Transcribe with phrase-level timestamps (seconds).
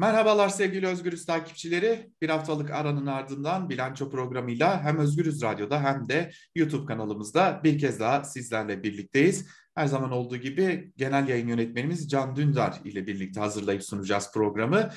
[0.00, 2.10] Merhabalar sevgili Özgürüz takipçileri.
[2.22, 8.00] Bir haftalık aranın ardından bilanço programıyla hem Özgürüz Radyo'da hem de YouTube kanalımızda bir kez
[8.00, 9.46] daha sizlerle birlikteyiz.
[9.74, 14.90] Her zaman olduğu gibi genel yayın yönetmenimiz Can Dündar ile birlikte hazırlayıp sunacağız programı.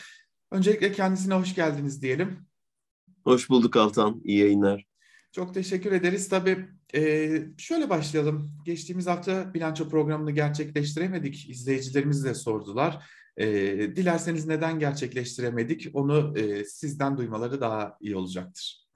[0.52, 2.48] Öncelikle kendisine hoş geldiniz diyelim.
[3.24, 4.22] Hoş bulduk Altan.
[4.24, 4.86] İyi yayınlar.
[5.32, 6.30] Çok teşekkür ederiz.
[6.30, 6.66] Tabii
[6.96, 8.52] e, şöyle başlayalım.
[8.66, 11.50] Geçtiğimiz hafta bilanço programını gerçekleştiremedik.
[11.50, 13.04] İzleyicilerimiz de sordular.
[13.38, 13.46] E,
[13.96, 18.88] dilerseniz neden gerçekleştiremedik onu e, sizden duymaları daha iyi olacaktır.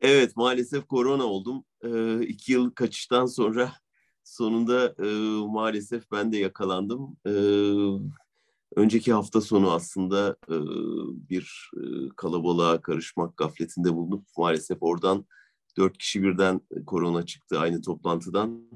[0.00, 1.64] Evet maalesef korona oldum.
[1.84, 3.72] E, iki yıl kaçıştan sonra
[4.24, 5.06] sonunda e,
[5.46, 7.16] maalesef ben de yakalandım.
[7.26, 7.32] E,
[8.76, 10.56] önceki hafta sonu aslında e,
[11.28, 15.26] bir e, kalabalığa karışmak gafletinde bulunup maalesef oradan
[15.76, 18.70] dört kişi birden korona çıktı aynı toplantıdan.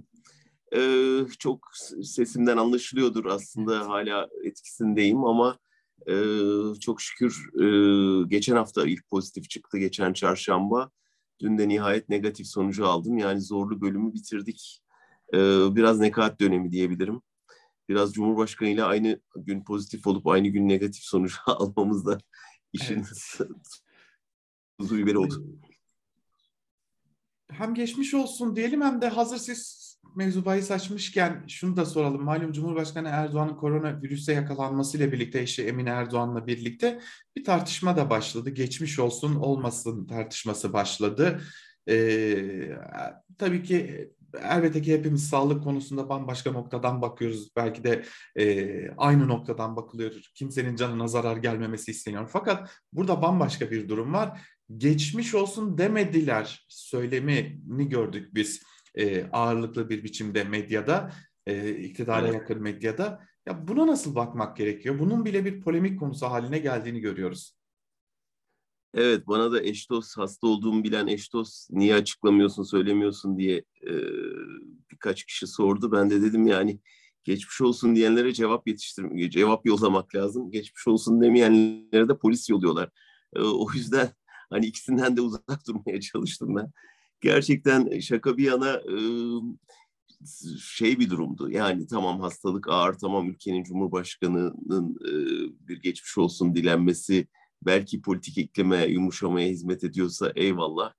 [0.77, 1.71] Ee, çok
[2.03, 5.59] sesimden anlaşılıyordur aslında hala etkisindeyim ama
[6.09, 6.15] e,
[6.81, 7.67] çok şükür e,
[8.29, 10.91] geçen hafta ilk pozitif çıktı geçen çarşamba.
[11.41, 13.19] Dün de nihayet negatif sonucu aldım.
[13.19, 14.83] Yani zorlu bölümü bitirdik.
[15.35, 15.39] Ee,
[15.77, 17.23] biraz nekat dönemi diyebilirim.
[17.89, 22.19] Biraz Cumhurbaşkanı ile aynı gün pozitif olup aynı gün negatif sonucu almamız da
[22.73, 23.41] işin evet.
[24.79, 25.47] tuzu biberi oldu.
[27.51, 29.80] Hem geçmiş olsun diyelim hem de hazır siz
[30.17, 32.23] mevzu bahis açmışken şunu da soralım.
[32.23, 37.01] Malum Cumhurbaşkanı Erdoğan'ın koronavirüse yakalanmasıyla birlikte eşi Emine Erdoğan'la birlikte
[37.37, 38.51] bir tartışma da başladı.
[38.51, 41.41] Geçmiş olsun olmasın tartışması başladı.
[41.89, 42.71] Ee,
[43.39, 44.11] tabii ki
[44.43, 47.49] elbette ki hepimiz sağlık konusunda bambaşka noktadan bakıyoruz.
[47.57, 48.05] Belki de
[48.37, 50.13] e, aynı noktadan bakılıyor.
[50.35, 52.29] Kimsenin canına zarar gelmemesi isteniyor.
[52.33, 54.41] Fakat burada bambaşka bir durum var.
[54.77, 58.63] Geçmiş olsun demediler söylemini gördük biz
[58.95, 61.13] e, ağırlıklı bir biçimde medyada,
[61.47, 62.35] e, iktidara evet.
[62.35, 63.21] yakın medyada.
[63.47, 64.99] Ya buna nasıl bakmak gerekiyor?
[64.99, 67.57] Bunun bile bir polemik konusu haline geldiğini görüyoruz.
[68.95, 73.93] Evet bana da eş dost hasta olduğumu bilen eş dost niye açıklamıyorsun söylemiyorsun diye e,
[74.91, 75.93] birkaç kişi sordu.
[75.93, 76.81] Ben de dedim yani
[77.25, 80.51] geçmiş olsun diyenlere cevap yetiştirmek, cevap yollamak lazım.
[80.51, 82.91] Geçmiş olsun demeyenlere de polis yolluyorlar.
[83.37, 84.09] E, o yüzden
[84.51, 86.73] hani ikisinden de uzak durmaya çalıştım ben
[87.21, 88.83] gerçekten şaka bir yana
[90.63, 91.51] şey bir durumdu.
[91.51, 94.97] Yani tamam hastalık ağır, tamam ülkenin cumhurbaşkanının
[95.69, 97.27] bir geçmiş olsun dilenmesi
[97.67, 100.93] belki politik iklime yumuşamaya hizmet ediyorsa eyvallah.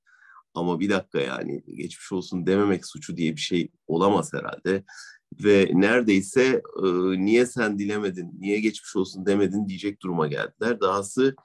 [0.53, 4.83] Ama bir dakika yani geçmiş olsun dememek suçu diye bir şey olamaz herhalde.
[5.43, 6.61] Ve neredeyse
[7.17, 10.81] niye sen dilemedin, niye geçmiş olsun demedin diyecek duruma geldiler.
[10.81, 11.35] Dahası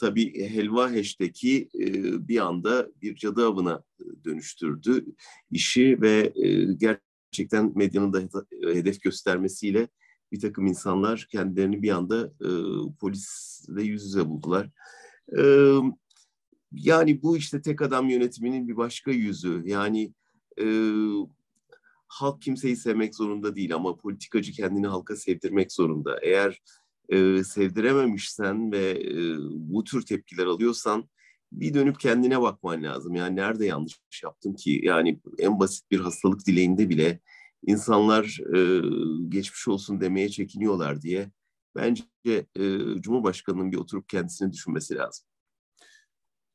[0.00, 1.68] tabii helva hashtag'i
[2.28, 3.82] bir anda bir cadı avına
[4.24, 5.04] dönüştürdü
[5.50, 6.32] işi ve
[6.76, 9.88] gerçekten medyanın da hedef göstermesiyle
[10.32, 12.32] bir takım insanlar kendilerini bir anda
[13.00, 14.70] polisle yüz yüze buldular.
[16.72, 19.62] yani bu işte tek adam yönetiminin bir başka yüzü.
[19.64, 20.14] Yani
[22.08, 26.18] halk kimseyi sevmek zorunda değil ama politikacı kendini halka sevdirmek zorunda.
[26.22, 26.62] Eğer
[27.10, 31.08] e, sevdirememişsen ve e, bu tür tepkiler alıyorsan
[31.52, 33.14] bir dönüp kendine bakman lazım.
[33.14, 34.80] Yani nerede yanlış yaptım ki?
[34.82, 37.20] Yani en basit bir hastalık dileğinde bile
[37.66, 38.82] insanlar e,
[39.28, 41.30] geçmiş olsun demeye çekiniyorlar diye
[41.76, 45.26] bence e, Cumhurbaşkanı'nın bir oturup kendisini düşünmesi lazım.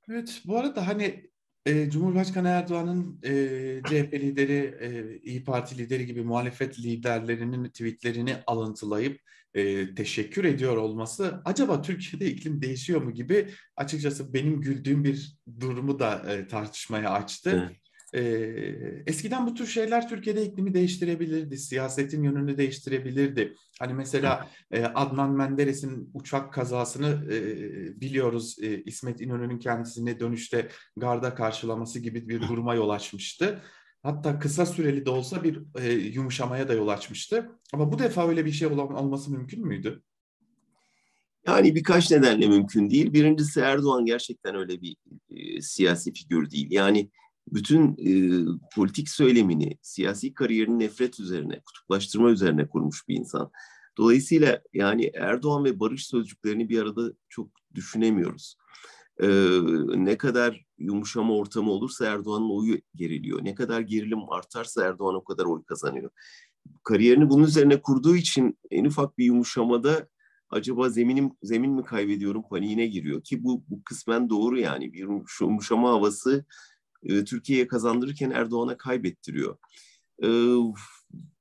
[0.10, 1.30] Evet bu arada hani
[1.66, 3.32] e, Cumhurbaşkanı Erdoğan'ın e,
[3.90, 9.22] CHP lideri, e, İyi Parti lideri gibi muhalefet liderlerinin tweetlerini alıntılayıp
[9.56, 16.00] e, teşekkür ediyor olması acaba Türkiye'de iklim değişiyor mu gibi açıkçası benim güldüğüm bir durumu
[16.00, 17.68] da e, tartışmaya açtı.
[17.68, 17.86] Evet.
[18.16, 23.56] Ee, eskiden bu tür şeyler Türkiye'de iklimi değiştirebilirdi, siyasetin yönünü değiştirebilirdi.
[23.80, 27.38] Hani mesela e, Adnan Menderes'in uçak kazasını e,
[28.02, 28.56] biliyoruz.
[28.62, 33.62] E, İsmet İnönü'nün kendisini dönüşte garda karşılaması gibi bir duruma yol açmıştı.
[34.06, 37.52] Hatta kısa süreli de olsa bir e, yumuşamaya da yol açmıştı.
[37.74, 40.04] Ama bu defa öyle bir şey olması mümkün müydü?
[41.48, 43.14] Yani birkaç nedenle mümkün değil.
[43.14, 44.96] Birincisi Erdoğan gerçekten öyle bir
[45.30, 46.68] e, siyasi figür değil.
[46.72, 47.10] Yani
[47.48, 48.12] bütün e,
[48.76, 53.52] politik söylemini, siyasi kariyerini nefret üzerine, kutuplaştırma üzerine kurmuş bir insan.
[53.98, 58.58] Dolayısıyla yani Erdoğan ve barış sözcüklerini bir arada çok düşünemiyoruz.
[59.22, 59.28] Ee,
[59.96, 63.44] ne kadar yumuşama ortamı olursa Erdoğan'ın oyu geriliyor.
[63.44, 66.10] Ne kadar gerilim artarsa Erdoğan o kadar oy kazanıyor.
[66.84, 70.08] Kariyerini bunun üzerine kurduğu için en ufak bir yumuşamada
[70.50, 75.08] acaba zeminim zemin mi kaybediyorum paniğine giriyor ki bu, bu kısmen doğru yani bir
[75.42, 76.46] yumuşama havası
[77.04, 79.58] e, Türkiye'ye kazandırırken Erdoğan'a kaybettiriyor.
[80.24, 80.28] E,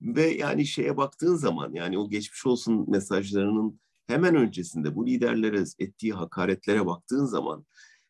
[0.02, 6.12] ve yani şeye baktığın zaman yani o geçmiş olsun mesajlarının hemen öncesinde bu liderlere ettiği
[6.12, 7.66] hakaretlere baktığın zaman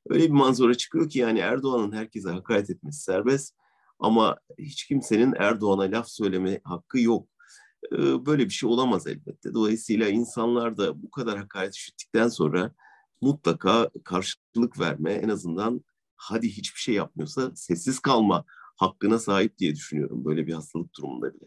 [0.09, 3.55] öyle bir manzara çıkıyor ki yani Erdoğan'ın herkese hakaret etmesi serbest
[3.99, 7.29] ama hiç kimsenin Erdoğan'a laf söyleme hakkı yok.
[7.93, 9.55] Ee, böyle bir şey olamaz elbette.
[9.55, 12.75] Dolayısıyla insanlar da bu kadar hakaret işittikten sonra
[13.21, 15.85] mutlaka karşılık verme en azından
[16.17, 18.45] hadi hiçbir şey yapmıyorsa sessiz kalma
[18.77, 21.47] hakkına sahip diye düşünüyorum böyle bir hastalık durumunda bile.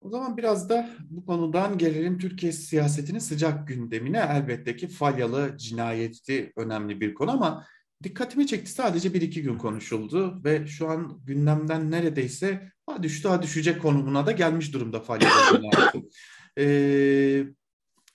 [0.00, 4.18] O zaman biraz da bu konudan gelelim Türkiye siyasetinin sıcak gündemine.
[4.18, 7.66] Elbette ki Falyalı cinayeti önemli bir konu ama
[8.02, 13.42] dikkatimi çekti sadece bir iki gün konuşuldu ve şu an gündemden neredeyse ha düştü ha
[13.42, 16.08] düşecek konumuna da gelmiş durumda Falyalı cinayeti.
[16.58, 17.44] Ee,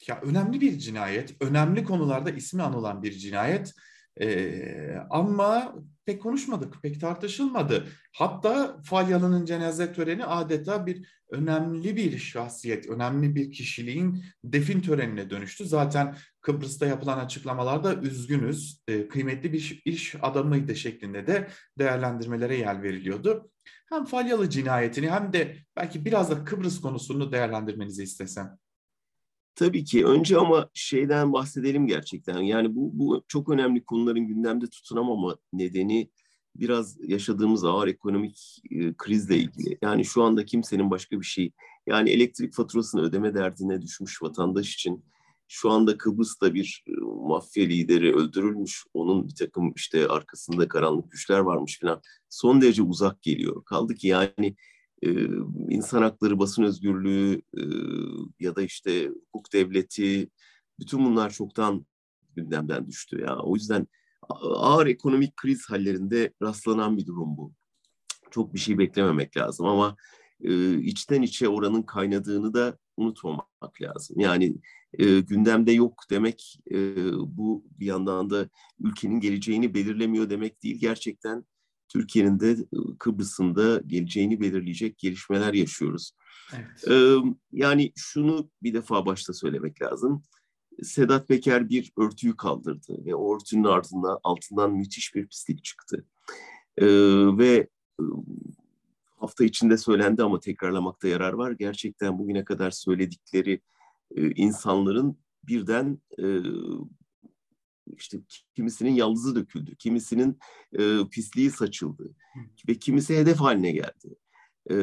[0.08, 3.74] ya önemli bir cinayet, önemli konularda ismi anılan bir cinayet.
[4.22, 7.88] Ee, ama pek konuşmadık, pek tartışılmadı.
[8.14, 15.66] Hatta Falyalı'nın cenaze töreni adeta bir önemli bir şahsiyet, önemli bir kişiliğin defin törenine dönüştü.
[15.66, 21.48] Zaten Kıbrıs'ta yapılan açıklamalarda üzgünüz, e, kıymetli bir iş adamıydı şeklinde de
[21.80, 23.52] değerlendirmelere yer veriliyordu.
[23.90, 28.58] Hem Falyalı cinayetini hem de belki biraz da Kıbrıs konusunu değerlendirmenizi istesem.
[29.56, 30.06] Tabii ki.
[30.06, 32.40] Önce ama şeyden bahsedelim gerçekten.
[32.40, 36.10] Yani bu, bu çok önemli konuların gündemde tutunamama nedeni
[36.56, 39.78] biraz yaşadığımız ağır ekonomik e, krizle ilgili.
[39.82, 41.52] Yani şu anda kimsenin başka bir şey,
[41.88, 45.06] yani elektrik faturasını ödeme derdine düşmüş vatandaş için
[45.48, 46.92] şu anda Kıbrıs'ta bir e,
[47.28, 48.84] mafya lideri öldürülmüş.
[48.94, 52.02] Onun bir takım işte arkasında karanlık güçler varmış falan.
[52.30, 53.66] Son derece uzak geliyor.
[53.66, 54.56] Kaldı ki yani
[55.70, 57.42] insan hakları, basın özgürlüğü
[58.40, 60.30] ya da işte hukuk devleti
[60.80, 61.86] bütün bunlar çoktan
[62.36, 63.38] gündemden düştü ya.
[63.38, 63.88] O yüzden
[64.42, 67.54] ağır ekonomik kriz hallerinde rastlanan bir durum bu.
[68.32, 69.96] Çok bir şey beklememek lazım ama
[70.82, 74.20] içten içe oranın kaynadığını da unutmamak lazım.
[74.20, 74.56] Yani
[74.94, 78.50] e, gündemde yok demek e, bu bir yandan da
[78.80, 80.80] ülkenin geleceğini belirlemiyor demek değil.
[80.80, 81.46] Gerçekten
[81.94, 82.58] Türkiye'nin de
[83.00, 86.12] Kıbrıs'ın da geleceğini belirleyecek gelişmeler yaşıyoruz.
[86.54, 86.88] Evet.
[86.90, 87.16] Ee,
[87.52, 90.24] yani şunu bir defa başta söylemek lazım.
[90.84, 96.06] Sedat Peker bir örtüyü kaldırdı ve o örtünün ardından altından müthiş bir pislik çıktı.
[96.78, 96.88] Ee,
[97.38, 97.68] ve
[99.18, 101.52] hafta içinde söylendi ama tekrarlamakta yarar var.
[101.52, 103.62] Gerçekten bugüne kadar söyledikleri
[104.16, 106.26] e, insanların birden e,
[107.98, 108.18] işte
[108.56, 110.40] kimisinin yaldızı döküldü, kimisinin
[110.80, 112.16] e, pisliği saçıldı
[112.68, 114.16] ve kimisi hedef haline geldi.
[114.70, 114.76] E,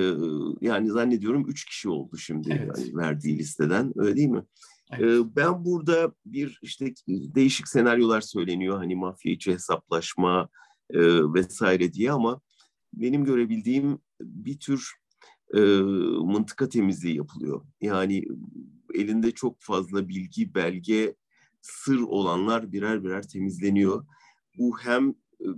[0.61, 2.79] yani zannediyorum üç kişi oldu şimdi evet.
[2.79, 4.45] yani verdiği listeden öyle değil mi?
[4.93, 5.21] Evet.
[5.21, 10.49] E, ben burada bir işte değişik senaryolar söyleniyor hani mafya içi hesaplaşma
[10.91, 11.01] e,
[11.35, 12.41] vesaire diye ama
[12.93, 14.93] benim görebildiğim bir tür
[15.55, 15.61] e,
[16.23, 17.65] mıntıka temizliği yapılıyor.
[17.81, 18.25] Yani
[18.95, 21.15] elinde çok fazla bilgi, belge
[21.63, 24.07] sır olanlar birer birer temizleniyor.
[24.59, 25.15] Bu hem e,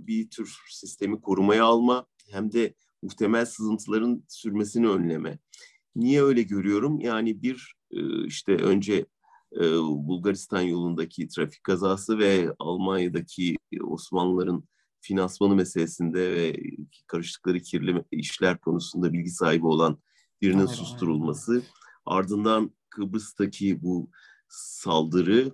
[0.07, 5.39] bir tür sistemi korumaya alma hem de muhtemel sızıntıların sürmesini önleme.
[5.95, 6.99] Niye öyle görüyorum?
[6.99, 9.05] Yani bir e, işte önce
[9.55, 14.63] e, Bulgaristan yolundaki trafik kazası ve Almanya'daki Osmanlıların
[15.01, 16.57] finansmanı meselesinde ve
[17.07, 19.97] karıştıkları kirli işler konusunda bilgi sahibi olan
[20.41, 21.63] birinin susturulması.
[22.05, 24.09] Ardından Kıbrıs'taki bu
[24.49, 25.51] saldırı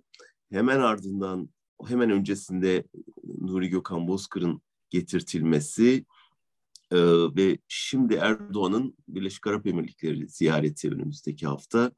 [0.52, 1.50] hemen ardından
[1.88, 2.84] hemen öncesinde
[3.42, 6.06] Nuri Gökhan Bozkır'ın getirtilmesi
[6.92, 6.98] e,
[7.36, 11.92] ve şimdi Erdoğan'ın Birleşik Arap Emirlikleri ziyareti önümüzdeki hafta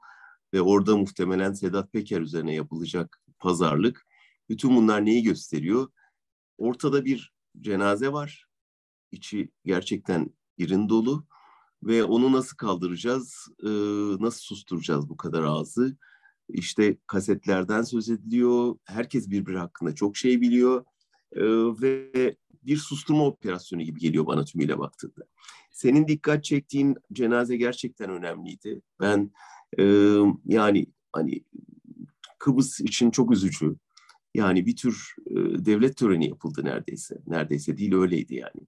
[0.54, 4.08] ve orada muhtemelen Sedat Peker üzerine yapılacak pazarlık.
[4.50, 5.92] Bütün bunlar neyi gösteriyor?
[6.58, 8.46] Ortada bir cenaze var.
[9.12, 11.26] İçi gerçekten irin dolu
[11.84, 13.70] ve onu nasıl kaldıracağız, e,
[14.24, 15.98] nasıl susturacağız bu kadar ağzı?
[16.50, 18.76] İşte kasetlerden söz ediliyor.
[18.86, 20.86] Herkes birbiri hakkında çok şey biliyor.
[21.36, 21.44] E,
[21.82, 25.26] ve bir susturma operasyonu gibi geliyor bana tümüyle baktığında.
[25.72, 28.82] Senin dikkat çektiğin cenaze gerçekten önemliydi.
[29.00, 29.32] Ben
[29.80, 29.84] e,
[30.46, 31.44] yani hani
[32.40, 33.76] Kıbrıs için çok üzücü.
[34.36, 37.22] Yani bir tür e, devlet töreni yapıldı neredeyse.
[37.28, 38.68] Neredeyse değil öyleydi yani.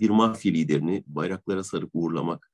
[0.00, 2.49] Bir mafya liderini bayraklara sarıp uğurlamak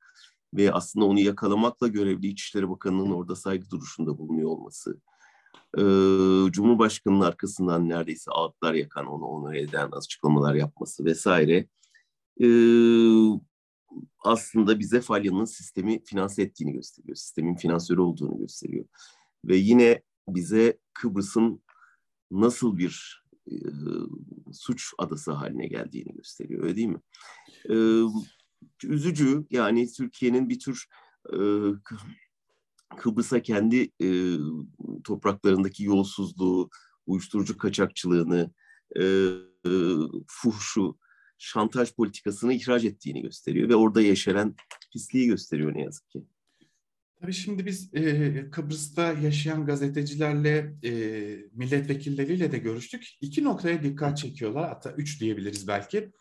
[0.57, 5.01] ve aslında onu yakalamakla görevli İçişleri Bakanı'nın orada saygı duruşunda bulunuyor olması,
[5.79, 5.83] e,
[6.53, 11.69] Cumhurbaşkanı'nın arkasından neredeyse ağıtlar yakan onu onur eden açıklamalar yapması vesaire
[12.43, 12.49] e,
[14.25, 17.17] aslında bize Falya'nın sistemi finanse ettiğini gösteriyor.
[17.17, 18.85] Sistemin finansörü olduğunu gösteriyor.
[19.45, 21.63] Ve yine bize Kıbrıs'ın
[22.31, 23.55] nasıl bir e,
[24.53, 26.65] suç adası haline geldiğini gösteriyor.
[26.65, 27.01] Öyle değil mi?
[27.69, 27.75] E,
[28.85, 30.87] üzücü yani Türkiye'nin bir tür
[31.33, 31.39] e,
[32.97, 34.09] Kıbrıs'a kendi e,
[35.05, 36.71] topraklarındaki yolsuzluğu,
[37.07, 38.51] uyuşturucu kaçakçılığını,
[38.97, 39.03] e,
[39.67, 39.71] e,
[40.27, 40.99] fuhşu,
[41.39, 44.55] şantaj politikasını ihraç ettiğini gösteriyor ve orada yeşeren
[44.93, 46.23] pisliği gösteriyor ne yazık ki.
[47.21, 50.91] Tabii şimdi biz e, Kıbrıs'ta yaşayan gazetecilerle, e,
[51.53, 53.09] milletvekilleriyle de görüştük.
[53.21, 56.13] İki noktaya dikkat çekiyorlar, hatta üç diyebiliriz belki.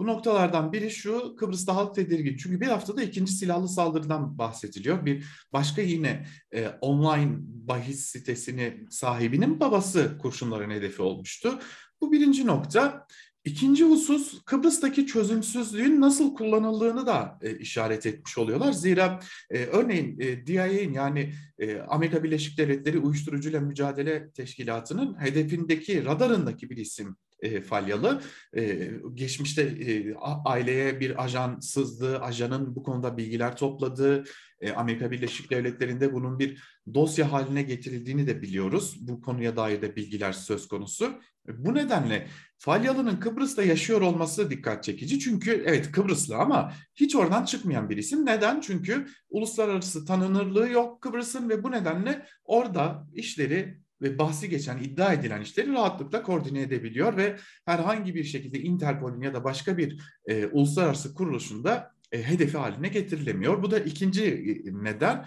[0.00, 2.36] Bu noktalardan biri şu, Kıbrıs'ta halk tedirgin.
[2.36, 5.06] Çünkü bir haftada ikinci silahlı saldırıdan bahsediliyor.
[5.06, 11.58] Bir başka yine e, online bahis sitesini sahibinin babası kurşunların hedefi olmuştu.
[12.00, 13.06] Bu birinci nokta.
[13.44, 18.72] İkinci husus Kıbrıs'taki çözümsüzlüğün nasıl kullanıldığını da e, işaret etmiş oluyorlar.
[18.72, 26.70] Zira e, örneğin e, DIA'nin yani e, Amerika Birleşik Devletleri Uyuşturucuyla Mücadele Teşkilatı'nın hedefindeki radarındaki
[26.70, 28.22] bir isim e, Falyalı.
[28.56, 34.24] E, geçmişte e, aileye bir ajan sızdı, ajanın bu konuda bilgiler topladığı,
[34.60, 36.62] e, Amerika Birleşik Devletleri'nde bunun bir
[36.94, 38.96] dosya haline getirildiğini de biliyoruz.
[39.00, 41.20] Bu konuya dair de bilgiler söz konusu.
[41.48, 42.26] Bu nedenle
[42.58, 45.18] Falyalı'nın Kıbrıs'ta yaşıyor olması dikkat çekici.
[45.18, 48.26] Çünkü evet Kıbrıslı ama hiç oradan çıkmayan bir isim.
[48.26, 48.60] Neden?
[48.60, 55.40] Çünkü uluslararası tanınırlığı yok Kıbrıs'ın ve bu nedenle orada işleri ve bahsi geçen, iddia edilen
[55.40, 61.14] işleri rahatlıkla koordine edebiliyor ve herhangi bir şekilde Interpol'ün ya da başka bir e, uluslararası
[61.14, 63.62] kuruluşunda e, hedefi haline getirilemiyor.
[63.62, 65.26] Bu da ikinci e, neden.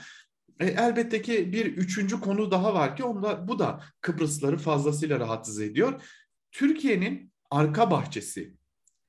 [0.59, 5.61] E, elbette ki bir üçüncü konu daha var ki onda bu da Kıbrısları fazlasıyla rahatsız
[5.61, 6.03] ediyor.
[6.51, 8.53] Türkiye'nin arka bahçesi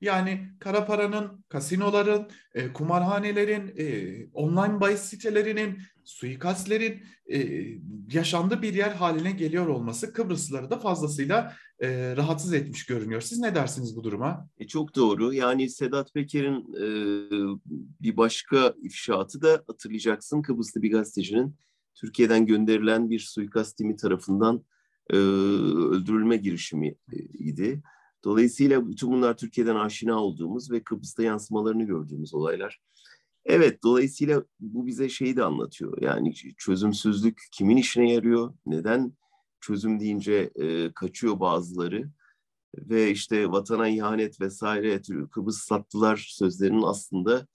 [0.05, 7.65] yani kara paranın, kasinoların, e, kumarhanelerin, e, online bahis sitelerinin, suikastlerin e,
[8.11, 13.21] yaşandığı bir yer haline geliyor olması Kıbrıslıları da fazlasıyla e, rahatsız etmiş görünüyor.
[13.21, 14.49] Siz ne dersiniz bu duruma?
[14.57, 15.33] E, çok doğru.
[15.33, 16.87] Yani Sedat Peker'in e,
[18.01, 20.41] bir başka ifşaatı da hatırlayacaksın.
[20.41, 21.55] Kıbrıslı bir gazetecinin
[21.95, 24.65] Türkiye'den gönderilen bir suikast timi tarafından
[25.09, 27.81] e, öldürülme girişimiydi.
[28.25, 32.81] Dolayısıyla bütün bunlar Türkiye'den aşina olduğumuz ve Kıbrıs'ta yansımalarını gördüğümüz olaylar.
[33.45, 36.01] Evet, dolayısıyla bu bize şeyi de anlatıyor.
[36.01, 38.53] Yani çözümsüzlük kimin işine yarıyor?
[38.65, 39.13] Neden
[39.61, 42.09] çözüm deyince e, kaçıyor bazıları?
[42.77, 45.01] Ve işte vatana ihanet vesaire
[45.31, 47.47] Kıbrıs sattılar sözlerinin aslında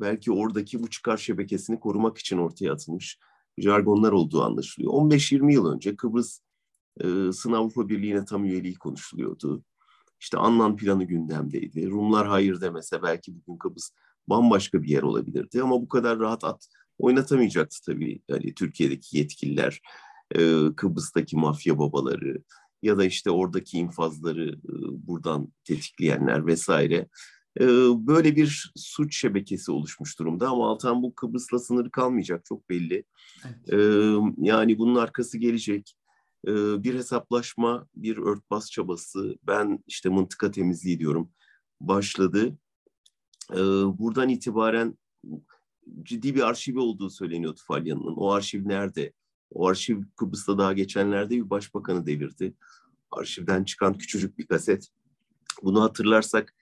[0.00, 3.18] belki oradaki bu çıkar şebekesini korumak için ortaya atılmış
[3.58, 4.92] jargonlar olduğu anlaşılıyor.
[4.92, 6.40] 15-20 yıl önce Kıbrıs
[7.00, 9.64] e, Sınav Avrupa Birliği'ne tam üyeliği konuşuluyordu.
[10.20, 11.90] İşte Annan planı gündemdeydi.
[11.90, 13.90] Rumlar hayır demese belki bugün Kıbrıs
[14.28, 19.80] bambaşka bir yer olabilirdi ama bu kadar rahat at oynatamayacaktı tabii yani Türkiye'deki yetkililer,
[20.76, 22.42] Kıbrıs'taki mafya babaları
[22.82, 24.58] ya da işte oradaki infazları
[25.06, 27.08] buradan tetikleyenler vesaire.
[27.96, 33.04] Böyle bir suç şebekesi oluşmuş durumda ama Altan bu Kıbrıs'la sınırı kalmayacak çok belli.
[33.44, 34.34] Evet.
[34.38, 35.94] Yani bunun arkası gelecek
[36.46, 41.30] bir hesaplaşma, bir örtbas çabası, ben işte mıntıka temizliği diyorum,
[41.80, 42.58] başladı.
[43.98, 44.98] Buradan itibaren
[46.02, 48.16] ciddi bir arşivi olduğu söyleniyordu Falyan'ın.
[48.16, 49.12] O arşiv nerede?
[49.50, 52.54] O arşiv Kıbrıs'ta daha geçenlerde bir başbakanı devirdi.
[53.10, 54.88] Arşivden çıkan küçücük bir kaset.
[55.62, 56.54] Bunu hatırlarsak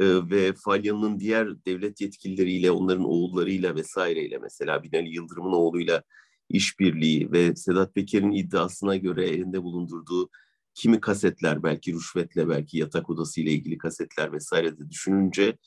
[0.00, 6.02] ve Falyan'ın diğer devlet yetkilileriyle, onların oğullarıyla vesaireyle mesela Binali Yıldırım'ın oğluyla
[6.48, 10.30] işbirliği ve Sedat Peker'in iddiasına göre elinde bulundurduğu
[10.74, 15.58] kimi kasetler belki rüşvetle belki yatak odası ile ilgili kasetler vesaire de düşününce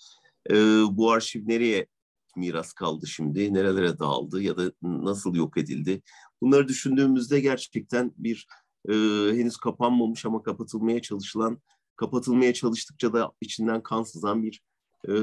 [0.50, 0.56] e,
[0.92, 1.88] bu arşiv nereye
[2.36, 6.02] miras kaldı şimdi, nerelere dağıldı ya da nasıl yok edildi?
[6.42, 8.48] Bunları düşündüğümüzde gerçekten bir
[8.90, 8.94] e,
[9.32, 11.62] henüz kapanmamış ama kapatılmaya çalışılan,
[11.96, 14.62] kapatılmaya çalıştıkça da içinden kan sızan bir
[15.08, 15.14] e,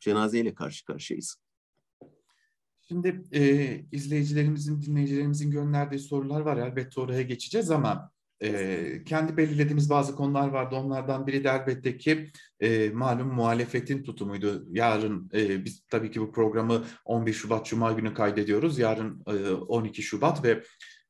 [0.00, 1.43] cenazeyle karşı karşıyayız.
[2.88, 6.56] Şimdi e, izleyicilerimizin, dinleyicilerimizin gönderdiği sorular var.
[6.56, 8.10] Elbette oraya geçeceğiz ama
[8.42, 10.76] e, kendi belirlediğimiz bazı konular vardı.
[10.76, 14.66] Onlardan biri de elbette ki e, malum muhalefetin tutumuydu.
[14.70, 18.78] Yarın e, biz tabii ki bu programı 11 Şubat Cuma günü kaydediyoruz.
[18.78, 20.62] Yarın e, 12 Şubat ve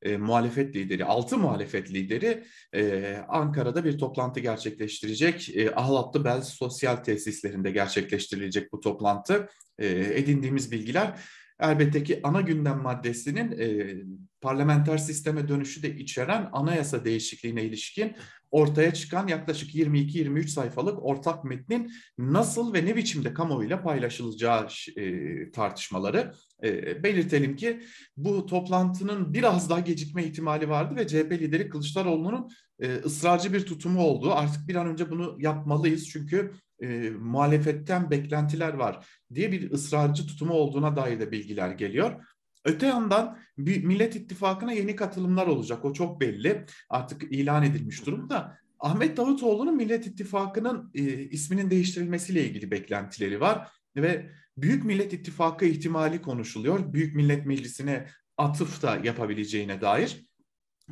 [0.02, 5.56] e, muhalefet lideri, altı muhalefet lideri e, Ankara'da bir toplantı gerçekleştirecek.
[5.56, 9.48] E, Ahlatlı Bel Sosyal Tesislerinde gerçekleştirilecek bu toplantı.
[9.78, 11.20] E, edindiğimiz bilgiler
[11.64, 13.94] Elbette ki ana gündem maddesinin e,
[14.40, 18.16] parlamenter sisteme dönüşü de içeren anayasa değişikliğine ilişkin
[18.50, 26.32] ortaya çıkan yaklaşık 22-23 sayfalık ortak metnin nasıl ve ne biçimde kamuoyuyla paylaşılacağı e, tartışmaları.
[26.64, 27.80] E, belirtelim ki
[28.16, 32.48] bu toplantının biraz daha gecikme ihtimali vardı ve CHP lideri Kılıçdaroğlu'nun
[32.80, 34.32] e, ısrarcı bir tutumu oldu.
[34.32, 40.52] Artık bir an önce bunu yapmalıyız çünkü e, muhalefetten beklentiler var diye bir ısrarcı tutumu
[40.52, 42.24] olduğuna dair de bilgiler geliyor.
[42.64, 45.84] Öte yandan bir Millet İttifakı'na yeni katılımlar olacak.
[45.84, 46.64] O çok belli.
[46.90, 48.58] Artık ilan edilmiş durumda.
[48.80, 56.22] Ahmet Davutoğlu'nun Millet İttifakı'nın e, isminin değiştirilmesiyle ilgili beklentileri var ve Büyük Millet İttifakı ihtimali
[56.22, 56.92] konuşuluyor.
[56.92, 60.26] Büyük Millet Meclisi'ne atıf da yapabileceğine dair.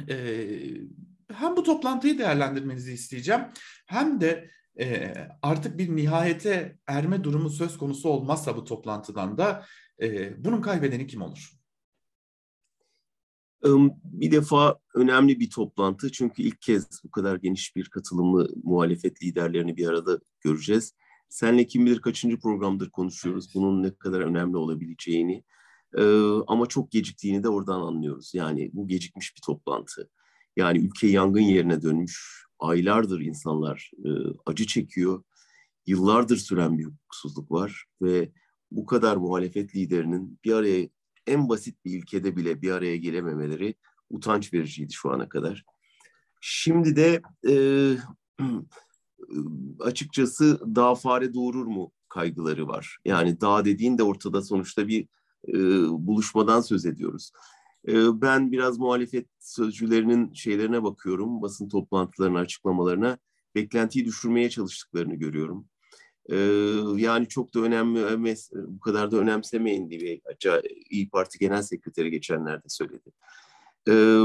[0.09, 0.47] E,
[1.33, 3.43] hem bu toplantıyı değerlendirmenizi isteyeceğim
[3.87, 9.65] hem de e, artık bir nihayete erme durumu söz konusu olmazsa bu toplantıdan da
[10.03, 11.53] e, bunun kaybedeni kim olur?
[14.05, 19.77] Bir defa önemli bir toplantı çünkü ilk kez bu kadar geniş bir katılımlı muhalefet liderlerini
[19.77, 20.95] bir arada göreceğiz.
[21.29, 25.45] Senle kim bilir kaçıncı programdır konuşuyoruz bunun ne kadar önemli olabileceğini
[26.47, 28.35] ama çok geciktiğini de oradan anlıyoruz.
[28.35, 30.11] Yani bu gecikmiş bir toplantı.
[30.57, 33.91] Yani ülke yangın yerine dönmüş, aylardır insanlar
[34.47, 35.23] acı çekiyor,
[35.87, 38.33] yıllardır süren bir hukuksuzluk var ve
[38.71, 40.89] bu kadar muhalefet liderinin bir araya
[41.27, 43.75] en basit bir ilkede bile bir araya gelememeleri
[44.11, 45.65] utanç vericiydi şu ana kadar.
[46.41, 47.55] Şimdi de e,
[49.81, 52.99] açıkçası dağ fare doğurur mu kaygıları var.
[53.05, 55.09] Yani dağ dediğin de ortada sonuçta bir
[55.49, 55.55] e,
[55.89, 57.33] buluşmadan söz ediyoruz.
[57.89, 63.19] E, ben biraz muhalefet sözcülerinin şeylerine bakıyorum, basın toplantılarına, açıklamalarına.
[63.55, 65.67] Beklentiyi düşürmeye çalıştıklarını görüyorum.
[66.31, 66.37] Ee,
[66.97, 70.21] yani çok da önemli, bu kadar da önemsemeyin diye
[70.91, 73.11] İyi Parti Genel Sekreteri geçenlerde söyledi.
[73.89, 74.23] Ee,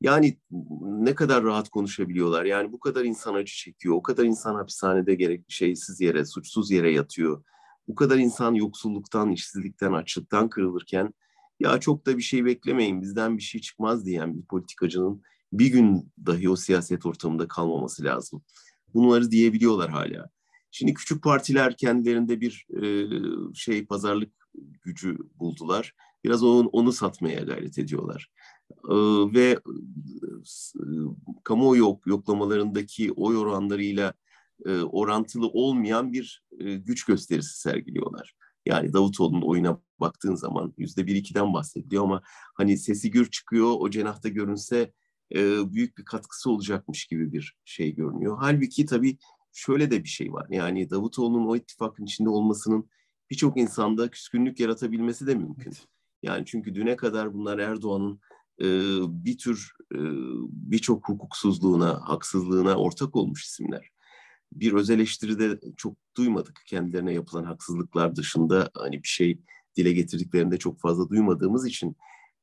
[0.00, 0.38] yani
[0.80, 2.44] ne kadar rahat konuşabiliyorlar.
[2.44, 3.94] Yani bu kadar insan acı çekiyor.
[3.94, 7.44] O kadar insan hapishanede gerekli şeysiz yere, suçsuz yere yatıyor.
[7.88, 11.14] Bu kadar insan yoksulluktan, işsizlikten, açlıktan kırılırken
[11.60, 16.12] ya çok da bir şey beklemeyin bizden bir şey çıkmaz diyen bir politikacının bir gün
[16.26, 18.42] dahi o siyaset ortamında kalmaması lazım.
[18.94, 20.30] Bunları diyebiliyorlar hala.
[20.70, 23.08] Şimdi küçük partiler kendilerinde bir e,
[23.54, 24.32] şey pazarlık
[24.82, 25.94] gücü buldular.
[26.24, 28.30] Biraz onu, onu satmaya gayret ediyorlar.
[28.70, 28.94] E,
[29.34, 30.86] ve e,
[31.44, 34.14] kamuoyu yok, yoklamalarındaki oy oranlarıyla
[34.66, 38.34] e, orantılı olmayan bir e, güç gösterisi sergiliyorlar.
[38.70, 42.22] Yani Davutoğlu'nun oyuna baktığın zaman yüzde bir ikiden bahsediliyor ama
[42.54, 44.92] hani sesi gür çıkıyor o cenahta görünse
[45.34, 48.36] e, büyük bir katkısı olacakmış gibi bir şey görünüyor.
[48.40, 49.18] Halbuki tabii
[49.52, 50.46] şöyle de bir şey var.
[50.50, 52.90] Yani Davutoğlu'nun o ittifakın içinde olmasının
[53.30, 55.72] birçok insanda küskünlük yaratabilmesi de mümkün.
[56.22, 58.20] Yani çünkü düne kadar bunlar Erdoğan'ın
[58.60, 58.66] e,
[59.24, 59.98] bir tür e,
[60.48, 63.90] birçok hukuksuzluğuna, haksızlığına ortak olmuş isimler.
[64.52, 69.38] Bir öz eleştiride çok duymadık kendilerine yapılan haksızlıklar dışında hani bir şey
[69.76, 71.96] dile getirdiklerinde çok fazla duymadığımız için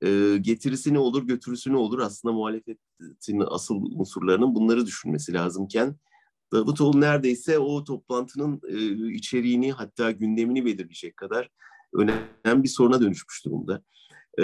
[0.03, 5.95] e, getirisi ne olur, götürüsü ne olur aslında muhalefetin asıl unsurlarının bunları düşünmesi lazımken
[6.51, 11.49] Davutoğlu neredeyse o toplantının e, içeriğini hatta gündemini belirleyecek kadar
[11.93, 13.83] önemli bir soruna dönüşmüş durumda.
[14.39, 14.43] E,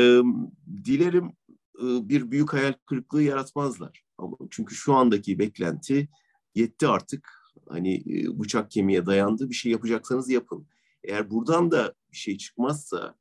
[0.86, 1.34] dilerim
[1.80, 4.04] e, bir büyük hayal kırıklığı yaratmazlar.
[4.18, 6.10] Ama çünkü şu andaki beklenti
[6.56, 7.43] yetti artık.
[7.70, 8.04] Hani
[8.40, 9.50] bıçak kemiğe dayandı.
[9.50, 10.68] Bir şey yapacaksanız yapın.
[11.04, 13.16] Eğer buradan da bir şey çıkmazsa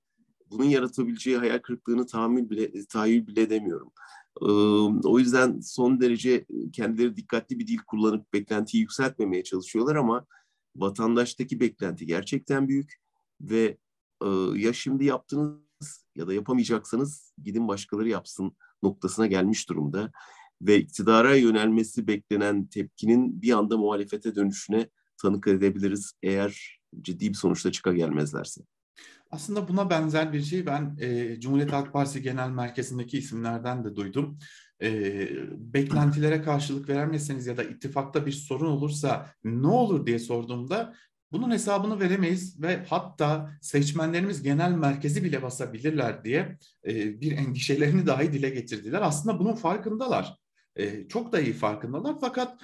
[0.51, 3.93] bunun yaratabileceği hayal kırıklığını tahammül bile, tahayyül bile edemiyorum.
[5.05, 10.27] O yüzden son derece kendileri dikkatli bir dil kullanıp beklentiyi yükseltmemeye çalışıyorlar ama
[10.77, 12.95] vatandaştaki beklenti gerçekten büyük
[13.41, 13.79] ve
[14.55, 20.13] ya şimdi yaptınız ya da yapamayacaksanız gidin başkaları yapsın noktasına gelmiş durumda
[20.63, 24.89] ve iktidara yönelmesi beklenen tepkinin bir anda muhalefete dönüşüne
[25.23, 28.63] tanık edebiliriz eğer ciddi bir sonuçta çıka gelmezlerse.
[29.31, 34.39] Aslında buna benzer bir şey ben e, Cumhuriyet Halk Partisi Genel Merkezi'ndeki isimlerden de duydum.
[34.83, 40.95] E, beklentilere karşılık veremezseniz ya da ittifakta bir sorun olursa ne olur diye sorduğumda
[41.33, 48.33] bunun hesabını veremeyiz ve hatta seçmenlerimiz genel merkezi bile basabilirler diye e, bir endişelerini dahi
[48.33, 49.01] dile getirdiler.
[49.03, 50.42] Aslında bunun farkındalar.
[50.77, 52.63] E, çok da iyi farkındalar fakat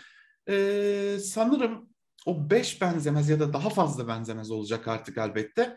[0.48, 1.88] e, sanırım
[2.26, 5.76] o beş benzemez ya da daha fazla benzemez olacak artık elbette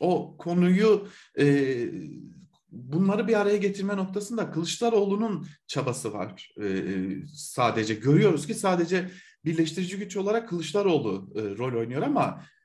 [0.00, 1.08] o konuyu
[1.38, 1.76] e,
[2.68, 6.54] bunları bir araya getirme noktasında Kılıçdaroğlu'nun çabası var.
[6.62, 6.84] E,
[7.34, 9.10] sadece görüyoruz ki sadece
[9.44, 12.55] birleştirici güç olarak Kılıçdaroğlu e, rol oynuyor ama e,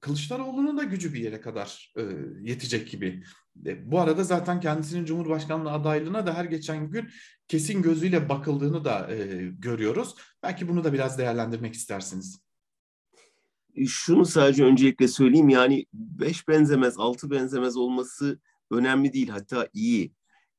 [0.00, 1.92] Kılıçdaroğlu'nun da gücü bir yere kadar
[2.40, 3.22] yetecek gibi.
[3.66, 7.08] E, bu arada zaten kendisinin Cumhurbaşkanlığı adaylığına da her geçen gün
[7.48, 9.10] kesin gözüyle bakıldığını da
[9.58, 10.14] görüyoruz.
[10.42, 12.40] Belki bunu da biraz değerlendirmek istersiniz.
[13.74, 20.12] E, şunu sadece öncelikle söyleyeyim yani beş benzemez, altı benzemez olması önemli değil hatta iyi.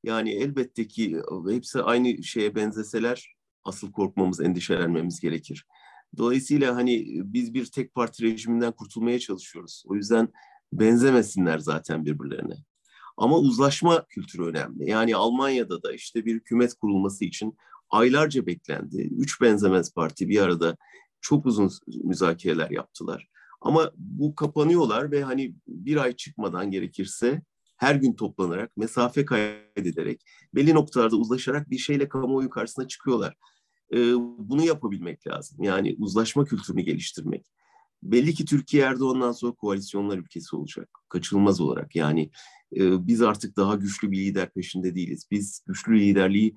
[0.03, 1.17] Yani elbette ki
[1.49, 5.65] e, hepsi aynı şeye benzeseler asıl korkmamız, endişelenmemiz gerekir.
[6.17, 9.83] Dolayısıyla hani e, biz bir tek parti rejiminden kurtulmaya çalışıyoruz.
[9.87, 10.29] O yüzden
[10.73, 12.55] benzemesinler zaten birbirlerine.
[13.17, 14.89] Ama uzlaşma kültürü önemli.
[14.89, 17.57] Yani Almanya'da da işte bir hükümet kurulması için
[17.89, 19.01] aylarca beklendi.
[19.01, 20.77] Üç benzemez parti bir arada
[21.21, 21.71] çok uzun
[22.03, 23.27] müzakereler yaptılar.
[23.61, 27.41] Ama bu kapanıyorlar ve hani bir ay çıkmadan gerekirse
[27.77, 30.21] her gün toplanarak, mesafe kaydederek,
[30.55, 33.35] belli noktalarda uzlaşarak bir şeyle kamuoyu karşısına çıkıyorlar.
[33.93, 35.63] Ee, bunu yapabilmek lazım.
[35.63, 37.51] Yani uzlaşma kültürünü geliştirmek.
[38.03, 40.89] Belli ki Türkiye Erdoğan'dan sonra koalisyonlar ülkesi olacak.
[41.09, 41.95] Kaçınılmaz olarak.
[41.95, 42.31] Yani
[42.75, 45.27] e, biz artık daha güçlü bir lider peşinde değiliz.
[45.31, 46.55] Biz güçlü liderliği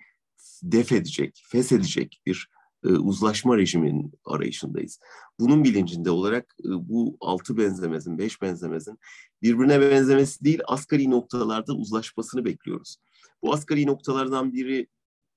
[0.62, 2.48] def edecek, feshedecek bir
[2.84, 5.00] e, uzlaşma rejiminin arayışındayız.
[5.40, 8.98] Bunun bilincinde olarak e, bu altı benzemezin, beş benzemezin
[9.42, 12.96] birbirine benzemesi değil, asgari noktalarda uzlaşmasını bekliyoruz.
[13.42, 14.86] Bu asgari noktalardan biri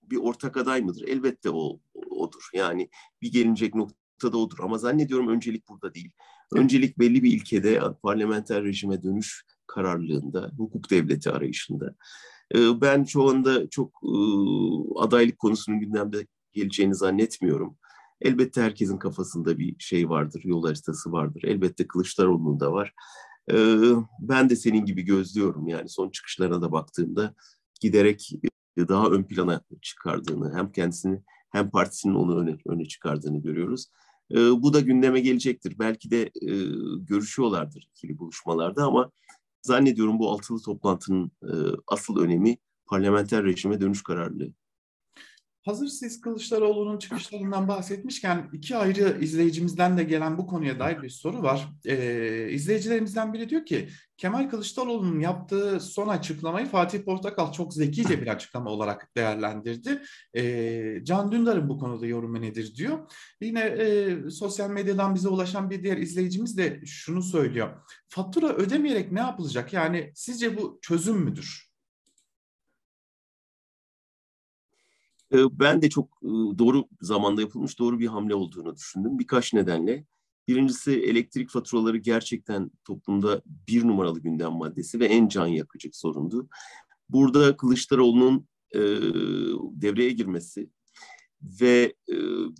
[0.10, 1.08] bir ortak aday mıdır?
[1.08, 2.50] Elbette o odur.
[2.54, 2.90] Yani
[3.22, 4.58] bir gelinecek noktada odur.
[4.60, 6.12] Ama zannediyorum öncelik burada değil.
[6.54, 11.96] Öncelik belli bir ilkede parlamenter rejime dönüş kararlılığında, hukuk devleti arayışında.
[12.56, 14.02] E, ben şu anda çok
[14.96, 17.78] adaylık konusunun gündemde geleceğini zannetmiyorum.
[18.22, 21.44] Elbette herkesin kafasında bir şey vardır, yol haritası vardır.
[21.44, 22.94] Elbette Kılıçdaroğlu'nun da var.
[23.52, 23.78] Ee,
[24.20, 27.34] ben de senin gibi gözlüyorum yani son çıkışlarına da baktığımda
[27.82, 28.32] giderek
[28.88, 33.86] daha ön plana çıkardığını hem kendisini hem partisinin onu öne, öne çıkardığını görüyoruz.
[34.32, 35.80] Ee, bu da gündeme gelecektir.
[35.80, 36.52] Belki de e,
[37.00, 39.12] görüşüyorlardır ikili buluşmalarda ama
[39.62, 41.54] zannediyorum bu altılı toplantının e,
[41.88, 44.54] asıl önemi parlamenter rejime dönüş kararlılığı.
[45.68, 51.44] Hazır siz Kılıçdaroğlu'nun çıkışlarından bahsetmişken iki ayrı izleyicimizden de gelen bu konuya dair bir soru
[51.44, 51.68] var.
[51.86, 58.28] Ee, izleyicilerimizden biri diyor ki Kemal Kılıçdaroğlu'nun yaptığı son açıklamayı Fatih Portakal çok zekice bir
[58.28, 60.02] açıklama olarak değerlendirdi.
[60.38, 63.12] Ee, Can Dündar'ın bu konuda yorumu nedir diyor.
[63.42, 67.70] Yine e, sosyal medyadan bize ulaşan bir diğer izleyicimiz de şunu söylüyor.
[68.10, 69.74] Fatura ödemeyerek ne yapılacak?
[69.74, 71.67] Yani sizce bu çözüm müdür?
[75.32, 76.22] Ben de çok
[76.58, 79.20] doğru zamanda yapılmış doğru bir hamle olduğunu düşündüm.
[79.20, 80.06] Birkaç nedenle.
[80.48, 86.50] Birincisi elektrik faturaları gerçekten toplumda bir numaralı gündem maddesi ve en can yakıcı sorundu.
[87.10, 88.80] Burada Kılıçdaroğlu'nun e,
[89.82, 90.70] devreye girmesi
[91.42, 92.16] ve e,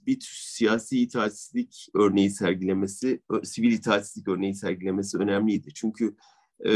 [0.06, 5.74] bir siyasi itaatsizlik örneği sergilemesi, sivil itaatsizlik örneği sergilemesi önemliydi.
[5.74, 6.16] Çünkü
[6.66, 6.74] e,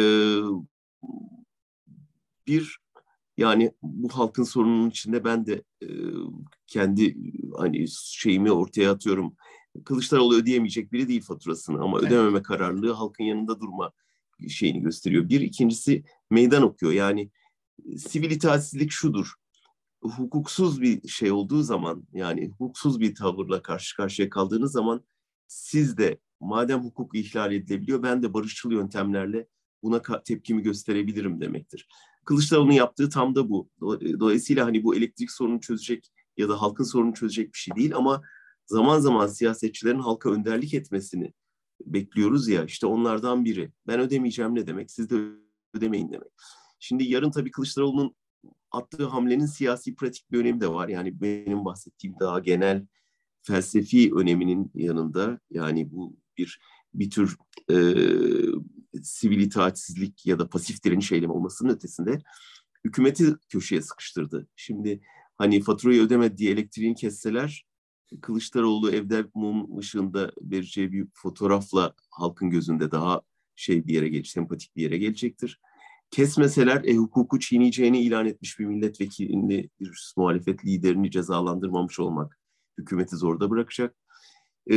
[2.47, 2.79] bir
[3.37, 5.87] yani bu halkın sorununun içinde ben de e,
[6.67, 7.17] kendi
[7.57, 9.35] hani şeyimi ortaya atıyorum.
[9.85, 12.11] Kılıçdaroğlu ödeyemeyecek biri değil faturasını ama evet.
[12.11, 13.91] ödememe kararlılığı halkın yanında durma
[14.49, 15.29] şeyini gösteriyor.
[15.29, 16.91] Bir ikincisi meydan okuyor.
[16.91, 17.31] Yani
[17.97, 19.33] sivil itaatsizlik şudur.
[20.01, 25.03] Hukuksuz bir şey olduğu zaman yani hukuksuz bir tavırla karşı karşıya kaldığınız zaman
[25.47, 29.47] siz de madem hukuk ihlal edilebiliyor ben de barışçıl yöntemlerle
[29.83, 31.87] buna tepkimi gösterebilirim demektir.
[32.25, 33.69] Kılıçdaroğlu'nun yaptığı tam da bu.
[34.19, 38.21] Dolayısıyla hani bu elektrik sorununu çözecek ya da halkın sorununu çözecek bir şey değil ama
[38.65, 41.33] zaman zaman siyasetçilerin halka önderlik etmesini
[41.85, 43.71] bekliyoruz ya işte onlardan biri.
[43.87, 44.91] Ben ödemeyeceğim ne demek?
[44.91, 45.15] Siz de
[45.73, 46.29] ödemeyin demek.
[46.79, 48.15] Şimdi yarın tabii Kılıçdaroğlu'nun
[48.71, 50.89] attığı hamlenin siyasi pratik bir önemi de var.
[50.89, 52.87] Yani benim bahsettiğim daha genel
[53.41, 56.59] felsefi öneminin yanında yani bu bir
[56.93, 57.37] bir tür
[57.69, 57.75] e,
[59.03, 62.19] sivil itaatsizlik ya da pasif direniş eylemi olmasının ötesinde
[62.85, 64.47] hükümeti köşeye sıkıştırdı.
[64.55, 65.01] Şimdi
[65.37, 67.65] hani faturayı ödemedi diye elektriğini kesseler
[68.21, 73.21] Kılıçdaroğlu evde mum ışığında vereceği bir fotoğrafla halkın gözünde daha
[73.55, 75.59] şey bir yere gelecek, sempatik bir yere gelecektir.
[76.11, 82.39] Kesmeseler e, hukuku çiğneyeceğini ilan etmiş bir milletvekilini, bir muhalefet liderini cezalandırmamış olmak
[82.77, 83.95] hükümeti zorda bırakacak.
[84.71, 84.75] E,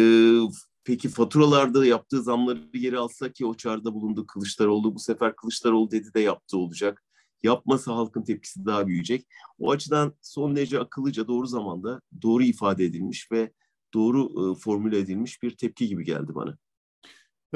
[0.85, 4.95] Peki faturalarda yaptığı zamları geri alsa ki o çağrıda bulundu Kılıçdaroğlu.
[4.95, 7.03] Bu sefer Kılıçdaroğlu dedi de yaptı olacak.
[7.43, 9.27] Yapmasa halkın tepkisi daha büyüyecek.
[9.59, 13.53] O açıdan son derece akıllıca doğru zamanda doğru ifade edilmiş ve
[13.95, 16.57] doğru e, formüle edilmiş bir tepki gibi geldi bana.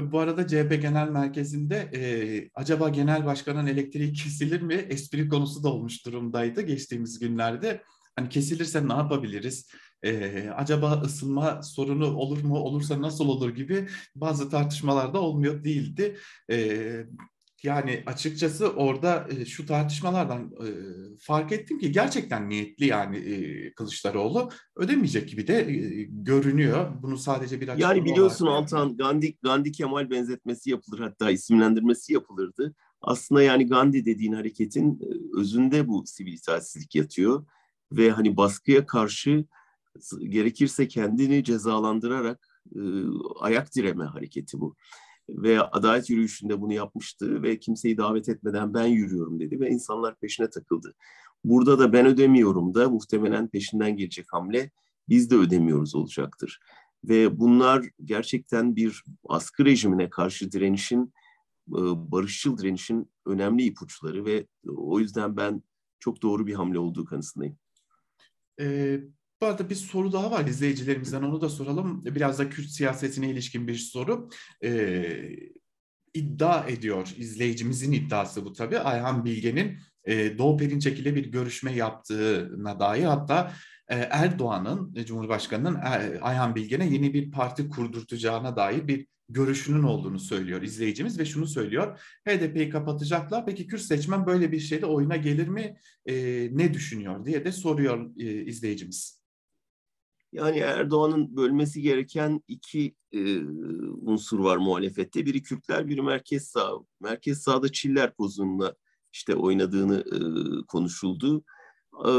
[0.01, 2.01] Bu arada CHP Genel Merkezi'nde e,
[2.55, 4.75] acaba genel başkanın elektriği kesilir mi?
[4.75, 7.83] Espri konusu da olmuş durumdaydı geçtiğimiz günlerde.
[8.17, 9.71] Hani kesilirse ne yapabiliriz?
[10.03, 12.59] Ee, acaba ısınma sorunu olur mu?
[12.59, 16.17] Olursa nasıl olur gibi bazı tartışmalarda olmuyor değildi.
[16.51, 17.07] Ee,
[17.63, 20.69] yani açıkçası orada e, şu tartışmalardan e,
[21.21, 27.03] fark ettim ki gerçekten niyetli yani e, Kılıçdaroğlu ödemeyecek gibi de e, görünüyor.
[27.03, 32.75] Bunu sadece bir Yani biliyorsun Altan Gandhi Gandhi Kemal benzetmesi yapılır hatta isimlendirmesi yapılırdı.
[33.03, 37.47] Aslında yani Gandhi dediğin hareketin e, özünde bu sivil itaatsizlik yatıyor
[37.93, 39.45] ve hani baskıya karşı
[40.29, 42.81] gerekirse kendini cezalandırarak e,
[43.41, 44.77] ayak direme hareketi bu.
[45.29, 50.51] ve adalet yürüyüşünde bunu yapmıştı ve kimseyi davet etmeden ben yürüyorum dedi ve insanlar peşine
[50.51, 50.95] takıldı.
[51.45, 54.71] Burada da ben ödemiyorum da muhtemelen peşinden gelecek hamle
[55.09, 56.61] biz de ödemiyoruz olacaktır.
[57.05, 61.13] Ve bunlar gerçekten bir askı rejimine karşı direnişin,
[62.13, 65.63] barışçıl direnişin önemli ipuçları ve o yüzden ben
[66.01, 67.59] çok doğru bir hamle olduğu kanısındayım.
[68.61, 69.01] Ee,
[69.43, 72.05] bu arada bir soru daha var izleyicilerimizden onu da soralım.
[72.05, 74.29] Biraz da Kürt siyasetine ilişkin bir soru.
[74.65, 75.37] Ee,
[76.15, 78.79] iddia ediyor izleyicimizin iddiası bu tabii.
[78.79, 83.53] Ayhan Bilge'nin e, Doğu Perinçek ile bir görüşme yaptığına dair hatta
[83.89, 90.19] e, Erdoğan'ın, e, Cumhurbaşkanı'nın e, Ayhan Bilgen'e yeni bir parti kurdurtacağına dair bir görüşünün olduğunu
[90.19, 92.01] söylüyor izleyicimiz ve şunu söylüyor.
[92.29, 93.47] HDP'yi kapatacaklar.
[93.47, 95.77] Peki Kürt seçmen böyle bir şeyde oyuna gelir mi?
[96.07, 96.15] E,
[96.53, 99.18] ne düşünüyor diye de soruyor e, izleyicimiz.
[100.33, 103.39] Yani Erdoğan'ın bölmesi gereken iki e,
[104.03, 105.27] unsur var muhalefette.
[105.27, 106.73] Biri Kürtler, biri merkez sağ.
[107.01, 108.75] Merkez sağda Çiller pozunla
[109.13, 110.19] işte oynadığını e,
[110.67, 111.45] konuşuldu.
[112.07, 112.13] E,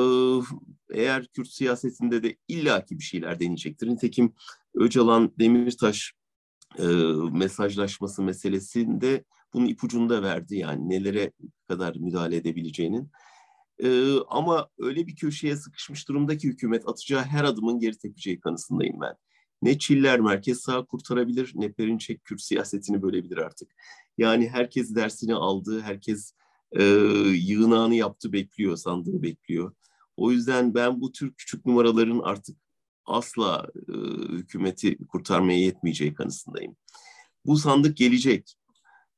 [0.93, 3.88] eğer Kürt siyasetinde de illaki bir şeyler deneyecektir.
[3.88, 4.34] Nitekim
[4.74, 6.13] Öcalan Demirtaş
[6.80, 6.86] e,
[7.32, 11.32] mesajlaşması meselesinde bunun ipucunu da verdi yani nelere
[11.67, 13.12] kadar müdahale edebileceğinin.
[13.84, 19.15] E, ama öyle bir köşeye sıkışmış durumdaki hükümet atacağı her adımın geri tepeceği kanısındayım ben.
[19.62, 23.70] Ne Çiller merkez sağ kurtarabilir ne Perinçek Kürt siyasetini bölebilir artık.
[24.18, 26.34] Yani herkes dersini aldı, herkes
[26.72, 26.84] e,
[27.34, 29.74] yığınağını yaptı bekliyor, sandığı bekliyor.
[30.18, 32.58] O yüzden ben bu tür küçük numaraların artık
[33.06, 33.94] asla e,
[34.32, 36.76] hükümeti kurtarmaya yetmeyeceği kanısındayım.
[37.46, 38.56] Bu sandık gelecek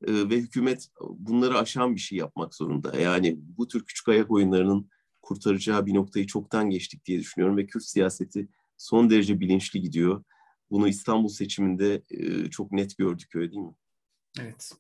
[0.08, 3.00] ve hükümet bunları aşan bir şey yapmak zorunda.
[3.00, 4.90] Yani bu tür küçük ayak oyunlarının
[5.22, 10.24] kurtaracağı bir noktayı çoktan geçtik diye düşünüyorum ve Kürt siyaseti son derece bilinçli gidiyor.
[10.72, 12.04] Bunu İstanbul seçiminde
[12.50, 13.76] çok net gördük öyle değil mi?
[14.40, 14.72] Evet.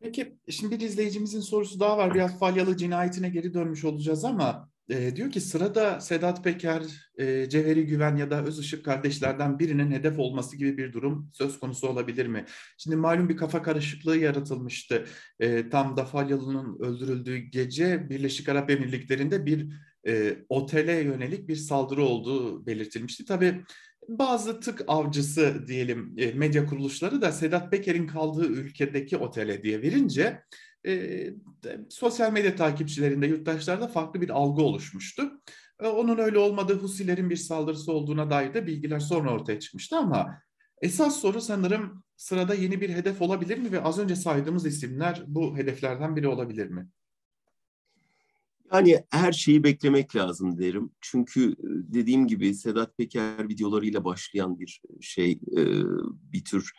[0.00, 2.14] Peki şimdi bir izleyicimizin sorusu daha var.
[2.14, 6.82] Biraz Falyalı cinayetine geri dönmüş olacağız ama e, diyor ki sırada Sedat Peker,
[7.18, 11.88] e, Cevheri Güven ya da Özışık kardeşlerden birinin hedef olması gibi bir durum söz konusu
[11.88, 12.44] olabilir mi?
[12.78, 15.04] Şimdi malum bir kafa karışıklığı yaratılmıştı.
[15.40, 19.72] E, tam da Falyalı'nın öldürüldüğü gece Birleşik Arap Emirlikleri'nde bir
[20.06, 23.24] e, otele yönelik bir saldırı olduğu belirtilmişti.
[23.24, 23.62] Tabii
[24.08, 30.42] bazı tık avcısı diyelim e, medya kuruluşları da Sedat Peker'in kaldığı ülkedeki otele diye verince
[30.86, 31.34] e,
[31.88, 35.42] sosyal medya takipçilerinde, yurttaşlarda farklı bir algı oluşmuştu.
[35.80, 40.42] E, onun öyle olmadığı Husilerin bir saldırısı olduğuna dair de bilgiler sonra ortaya çıkmıştı ama
[40.82, 45.56] esas soru sanırım sırada yeni bir hedef olabilir mi ve az önce saydığımız isimler bu
[45.56, 46.88] hedeflerden biri olabilir mi?
[48.72, 50.90] Yani her şeyi beklemek lazım derim.
[51.00, 51.54] Çünkü e,
[51.94, 55.62] dediğim gibi Sedat Peker videolarıyla başlayan bir şey, e,
[56.32, 56.72] bir tür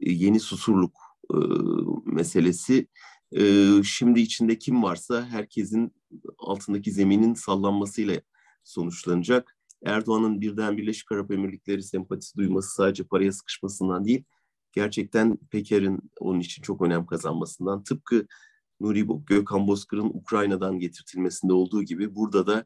[0.00, 0.96] e, yeni susurluk
[2.04, 2.86] meselesi.
[3.84, 5.94] Şimdi içinde kim varsa herkesin
[6.38, 8.20] altındaki zeminin sallanmasıyla
[8.64, 9.56] sonuçlanacak.
[9.84, 14.24] Erdoğan'ın birden Birleşik Arap Emirlikleri sempatisi duyması sadece paraya sıkışmasından değil,
[14.72, 17.84] gerçekten Peker'in onun için çok önem kazanmasından.
[17.84, 18.26] Tıpkı
[18.80, 22.64] Nuri Gökhan Bozkır'ın Ukrayna'dan getirtilmesinde olduğu gibi burada da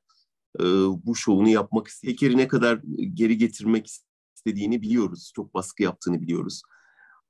[0.61, 0.65] e,
[1.07, 2.13] bu şovunu yapmak istiyor.
[2.13, 2.81] Peker'i ne kadar
[3.15, 3.91] geri getirmek
[4.37, 5.33] istediğini biliyoruz.
[5.37, 6.63] Çok baskı yaptığını biliyoruz.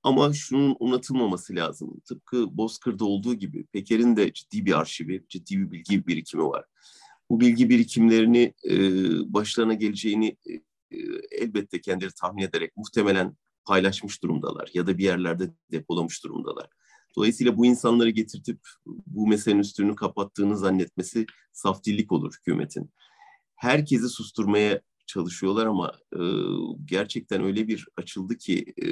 [0.09, 2.01] Ama şunun unutulmaması lazım.
[2.05, 6.65] Tıpkı Bozkır'da olduğu gibi Peker'in de ciddi bir arşivi, ciddi bir bilgi birikimi var.
[7.31, 8.75] Bu bilgi birikimlerini e,
[9.33, 10.61] başlarına geleceğini e,
[11.31, 16.67] elbette kendileri tahmin ederek muhtemelen paylaşmış durumdalar ya da bir yerlerde depolamış durumdalar.
[17.17, 22.91] Dolayısıyla bu insanları getirtip bu meselenin üstünü kapattığını zannetmesi saf dillik olur hükümetin.
[23.55, 26.21] Herkesi susturmaya çalışıyorlar ama e,
[26.85, 28.87] gerçekten öyle bir açıldı ki e,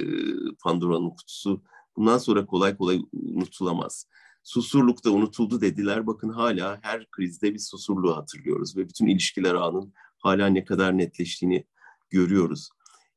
[0.63, 1.63] Pandora'nın kutusu
[1.97, 4.07] bundan sonra kolay kolay unutulamaz.
[4.43, 6.07] Susurluk da unutuldu dediler.
[6.07, 11.65] Bakın hala her krizde bir susurluğu hatırlıyoruz ve bütün ilişkiler ağının hala ne kadar netleştiğini
[12.11, 12.69] görüyoruz.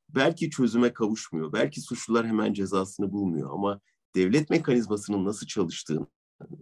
[0.09, 3.79] Belki çözüme kavuşmuyor, belki suçlular hemen cezasını bulmuyor ama
[4.15, 6.07] devlet mekanizmasının nasıl çalıştığını,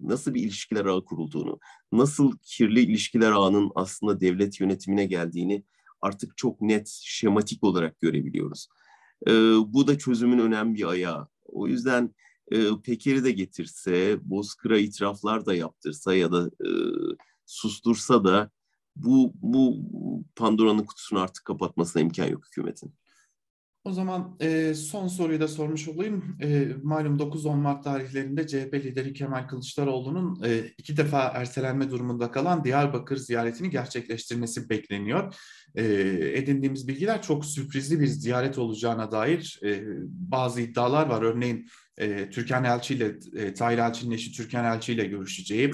[0.01, 1.59] nasıl bir ilişkiler ağı kurulduğunu,
[1.91, 5.63] nasıl kirli ilişkiler ağının aslında devlet yönetimine geldiğini
[6.01, 8.67] artık çok net, şematik olarak görebiliyoruz.
[9.27, 9.31] E,
[9.73, 11.27] bu da çözümün önemli bir ayağı.
[11.45, 12.15] O yüzden
[12.51, 16.69] e, Peker'i de getirse, Bozkır'a itiraflar da yaptırsa ya da e,
[17.45, 18.51] sustursa da
[18.95, 19.77] bu, bu
[20.35, 22.93] Pandora'nın kutusunu artık kapatmasına imkan yok hükümetin.
[23.87, 26.37] O zaman e, son soruyu da sormuş olayım.
[26.41, 32.63] E, malum 9-10 Mart tarihlerinde CHP lideri Kemal Kılıçdaroğlu'nun e, iki defa ertelenme durumunda kalan
[32.63, 35.35] Diyarbakır ziyaretini gerçekleştirmesi bekleniyor.
[35.75, 35.83] E,
[36.33, 41.21] edindiğimiz bilgiler çok sürprizli bir ziyaret olacağına dair e, bazı iddialar var.
[41.21, 45.71] Örneğin e, Türkan Elçi ile e, Tahir Elçi'nin eşi Türkan Elçi ile görüşeceği,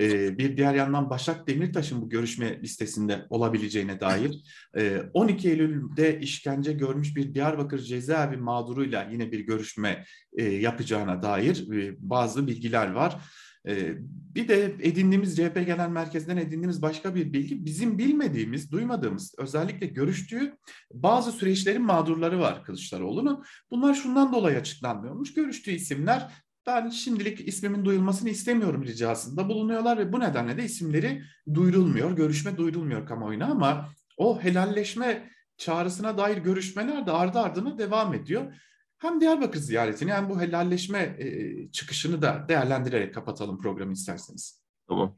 [0.00, 4.42] e, bir diğer yandan Başak Demirtaş'ın bu görüşme listesinde olabileceğine dair,
[4.76, 10.04] e, 12 Eylül'de işkence görmüş bir Diyarbakır cezaevi mağduruyla yine bir görüşme
[10.36, 13.22] e, yapacağına dair e, bazı bilgiler var.
[13.68, 13.94] Ee,
[14.34, 20.56] bir de edindiğimiz CHP Genel Merkezi'nden edindiğimiz başka bir bilgi bizim bilmediğimiz, duymadığımız özellikle görüştüğü
[20.92, 23.44] bazı süreçlerin mağdurları var Kılıçdaroğlu'nun.
[23.70, 25.34] Bunlar şundan dolayı açıklanmıyormuş.
[25.34, 26.32] Görüştüğü isimler
[26.66, 31.22] ben şimdilik ismimin duyulmasını istemiyorum ricasında bulunuyorlar ve bu nedenle de isimleri
[31.54, 38.52] duyurulmuyor, görüşme duyurulmuyor kamuoyuna ama o helalleşme çağrısına dair görüşmeler de ardı ardına devam ediyor
[39.00, 44.60] hem Diyarbakır ziyaretini hem bu helalleşme e, çıkışını da değerlendirerek kapatalım programı isterseniz.
[44.88, 45.16] Tamam.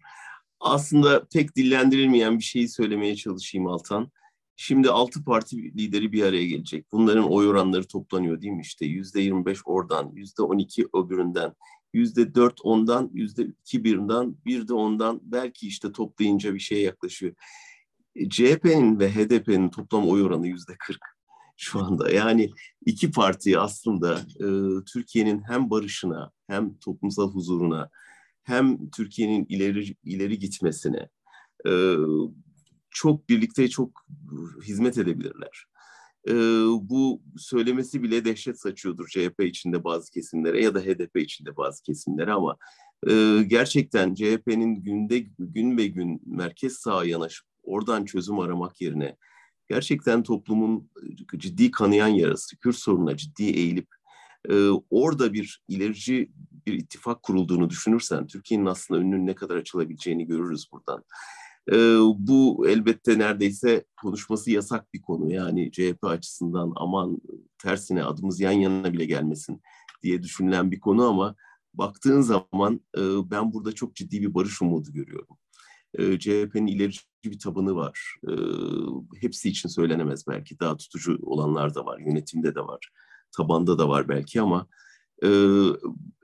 [0.60, 4.10] Aslında pek dillendirilmeyen bir şeyi söylemeye çalışayım Altan.
[4.64, 6.92] Şimdi altı parti lideri bir araya gelecek.
[6.92, 8.62] Bunların oy oranları toplanıyor değil mi?
[8.62, 11.52] İşte yüzde 25 oradan, yüzde 12 öbüründen,
[11.92, 17.34] yüzde 4 ondan, yüzde 2 birinden, bir de ondan belki işte toplayınca bir şeye yaklaşıyor.
[18.28, 20.98] CHP'nin ve HDP'nin toplam oy oranı yüzde 40
[21.56, 22.10] şu anda.
[22.10, 22.50] Yani
[22.86, 24.46] iki parti aslında e,
[24.92, 27.90] Türkiye'nin hem barışına hem toplumsal huzuruna
[28.42, 31.08] hem Türkiye'nin ileri ileri gitmesine
[31.66, 31.96] e,
[32.92, 34.06] çok birlikte çok
[34.62, 35.66] hizmet edebilirler.
[36.28, 36.32] E,
[36.80, 42.32] bu söylemesi bile dehşet saçıyordur CHP içinde bazı kesimlere ya da HDP içinde bazı kesimlere
[42.32, 42.56] ama
[43.08, 49.16] e, gerçekten CHP'nin günde gün ve gün merkez sağa yanaşıp oradan çözüm aramak yerine
[49.68, 50.90] gerçekten toplumun
[51.36, 53.88] ciddi kanayan yarası, Kürt sorununa ciddi eğilip
[54.50, 56.30] e, orada bir ilerici
[56.66, 61.04] bir ittifak kurulduğunu düşünürsen Türkiye'nin aslında önünün ne kadar açılabileceğini görürüz buradan.
[61.70, 61.76] E,
[62.18, 65.32] bu elbette neredeyse konuşması yasak bir konu.
[65.32, 67.18] Yani CHP açısından aman
[67.58, 69.62] tersine adımız yan yana bile gelmesin
[70.02, 71.34] diye düşünülen bir konu ama
[71.74, 75.36] baktığın zaman e, ben burada çok ciddi bir barış umudu görüyorum.
[75.94, 78.14] E, CHP'nin ilerici bir tabanı var.
[78.28, 78.32] E,
[79.20, 80.60] hepsi için söylenemez belki.
[80.60, 81.98] Daha tutucu olanlar da var.
[81.98, 82.90] Yönetimde de var.
[83.36, 84.66] Tabanda da var belki ama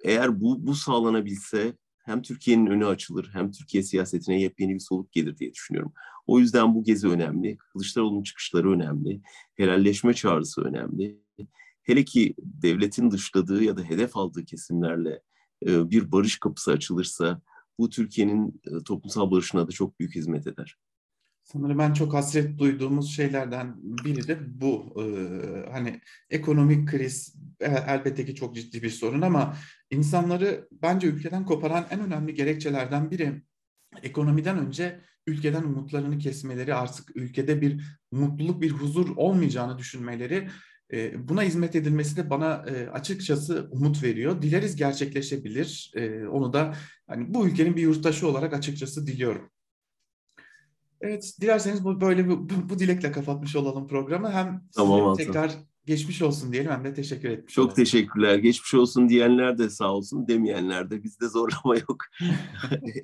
[0.05, 1.75] eğer bu, bu sağlanabilse
[2.09, 5.93] hem Türkiye'nin önü açılır hem Türkiye siyasetine yepyeni bir soluk gelir diye düşünüyorum.
[6.27, 7.57] O yüzden bu gezi önemli.
[7.57, 9.21] Kılıçdaroğlu'nun çıkışları önemli.
[9.55, 11.19] Helalleşme çağrısı önemli.
[11.83, 15.21] Hele ki devletin dışladığı ya da hedef aldığı kesimlerle
[15.67, 17.41] e, bir barış kapısı açılırsa
[17.79, 20.77] bu Türkiye'nin e, toplumsal barışına da çok büyük hizmet eder.
[21.53, 25.03] Sanırım ben çok hasret duyduğumuz şeylerden biri de bu.
[25.03, 29.57] Ee, hani ekonomik kriz elbette ki çok ciddi bir sorun ama
[29.91, 33.43] insanları bence ülkeden koparan en önemli gerekçelerden biri
[34.03, 40.49] ekonomiden önce ülkeden umutlarını kesmeleri, artık ülkede bir mutluluk, bir huzur olmayacağını düşünmeleri
[40.93, 44.43] e, buna hizmet edilmesi de bana e, açıkçası umut veriyor.
[44.43, 45.93] Dileriz gerçekleşebilir.
[45.97, 46.75] E, onu da
[47.07, 49.51] hani bu ülkenin bir yurttaşı olarak açıkçası diliyorum.
[51.01, 54.31] Evet, dilerseniz bu böyle bu, bu dilekle kapatmış olalım programı.
[54.31, 55.53] Hem tamam, tekrar
[55.89, 58.39] geçmiş olsun diyelim hem de teşekkür etmiş Çok teşekkürler.
[58.39, 62.05] Geçmiş olsun diyenler de sağ olsun, demeyenler de bizde zorlama yok.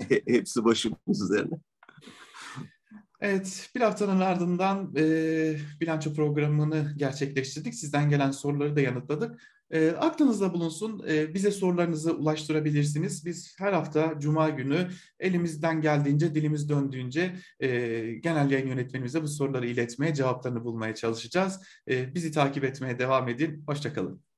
[0.26, 1.54] Hepsi başımız üzerine.
[3.20, 5.04] Evet, bir haftanın ardından e,
[5.80, 7.74] bilanço programını gerçekleştirdik.
[7.74, 9.53] Sizden gelen soruları da yanıtladık.
[9.74, 13.26] E, aklınızda bulunsun, e, bize sorularınızı ulaştırabilirsiniz.
[13.26, 14.88] Biz her hafta Cuma günü
[15.20, 17.68] elimizden geldiğince, dilimiz döndüğünce e,
[18.14, 21.60] genel yayın yönetmenimize bu soruları iletmeye, cevaplarını bulmaya çalışacağız.
[21.90, 23.64] E, bizi takip etmeye devam edin.
[23.66, 24.33] Hoşçakalın.